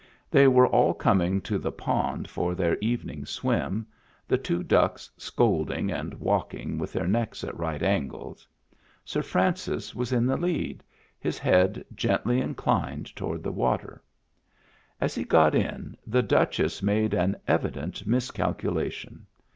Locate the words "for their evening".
2.27-3.23